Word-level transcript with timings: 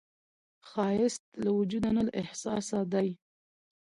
ښایست 0.69 1.23
له 1.43 1.49
وجوده 1.57 1.89
نه، 1.95 2.01
له 2.07 2.11
احساسه 2.21 2.79
دی 2.93 3.09